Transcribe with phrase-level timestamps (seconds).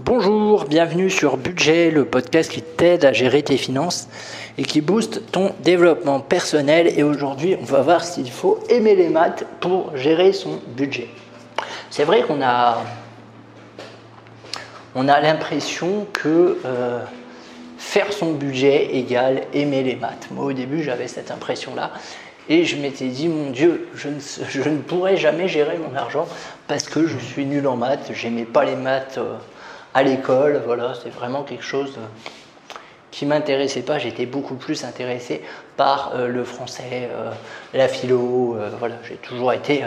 [0.00, 4.06] Bonjour, bienvenue sur Budget, le podcast qui t'aide à gérer tes finances
[4.56, 6.96] et qui booste ton développement personnel.
[6.96, 11.08] Et aujourd'hui, on va voir s'il faut aimer les maths pour gérer son budget.
[11.90, 12.84] C'est vrai qu'on a,
[14.94, 17.00] on a l'impression que euh,
[17.76, 20.28] faire son budget égale aimer les maths.
[20.30, 21.90] Moi, au début, j'avais cette impression-là.
[22.48, 26.28] Et je m'étais dit, mon Dieu, je ne, je ne, pourrai jamais gérer mon argent
[26.68, 29.18] parce que je suis nul en maths, j'aimais pas les maths.
[29.18, 29.34] Euh,
[29.94, 30.62] à l'école.
[30.64, 32.76] Voilà, c'est vraiment quelque chose euh,
[33.10, 33.98] qui m'intéressait pas.
[33.98, 35.42] J'étais beaucoup plus intéressé
[35.76, 37.30] par euh, le français, euh,
[37.74, 38.56] la philo.
[38.78, 39.84] voilà, j'ai toujours été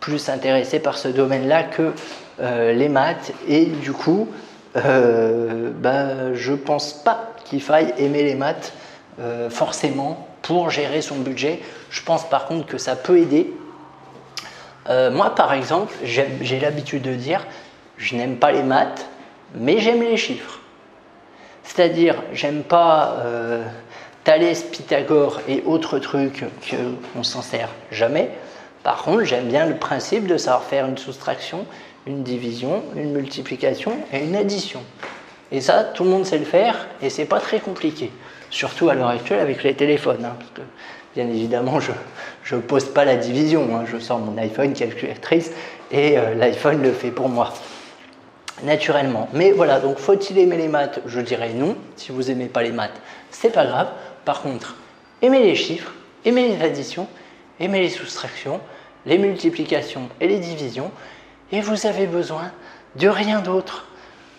[0.00, 1.92] plus intéressé par ce domaine-là que
[2.40, 3.32] les maths.
[3.48, 4.28] Et du coup,
[4.74, 8.72] bah, je pense pas qu'il faille aimer les maths
[9.50, 11.58] forcément pour gérer son budget.
[11.90, 13.52] Je pense par contre que ça peut aider.
[14.88, 17.44] moi, par exemple, j'ai l'habitude de dire,
[17.96, 19.08] je n'aime pas les maths,
[19.54, 20.60] mais j'aime les chiffres.
[21.64, 23.62] C'est-à-dire, j'aime pas euh,
[24.24, 28.30] Thalès, Pythagore et autres trucs qu'on s'en sert jamais.
[28.82, 31.66] Par contre, j'aime bien le principe de savoir faire une soustraction,
[32.06, 34.82] une division, une multiplication et une addition.
[35.50, 38.10] Et ça, tout le monde sait le faire et c'est pas très compliqué.
[38.50, 40.24] Surtout à l'heure actuelle avec les téléphones.
[40.24, 40.62] Hein, parce que,
[41.14, 43.68] bien évidemment, je ne pose pas la division.
[43.74, 43.84] Hein.
[43.90, 45.52] je sors mon iPhone calculatrice
[45.90, 47.52] et euh, l'iPhone le fait pour moi
[48.62, 49.28] naturellement.
[49.32, 51.00] Mais voilà, donc faut-il aimer les maths?
[51.06, 51.76] Je dirais non.
[51.96, 53.00] Si vous n'aimez pas les maths,
[53.30, 53.88] c'est pas grave.
[54.24, 54.76] Par contre,
[55.22, 55.92] aimez les chiffres,
[56.24, 57.06] aimez les additions,
[57.60, 58.60] aimez les soustractions,
[59.06, 60.90] les multiplications et les divisions,
[61.52, 62.50] et vous avez besoin
[62.96, 63.86] de rien d'autre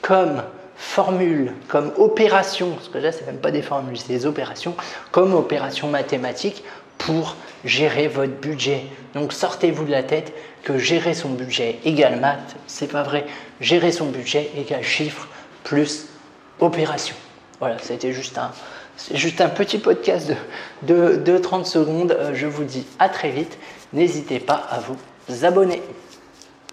[0.00, 0.42] comme
[0.76, 4.74] formule, comme opération, parce que là c'est même pas des formules, c'est des opérations,
[5.12, 6.64] comme opération mathématique
[6.98, 8.84] pour gérer votre budget.
[9.14, 13.26] Donc sortez-vous de la tête que gérer son budget égale maths, c'est pas vrai.
[13.60, 15.28] Gérer son budget égale chiffre
[15.62, 16.06] plus
[16.60, 17.16] opération.
[17.60, 20.32] Voilà, c'était juste un, petit podcast
[20.82, 22.12] de, de 30 secondes.
[22.12, 23.58] Euh, je vous dis à très vite.
[23.92, 25.82] N'hésitez pas à vous abonner.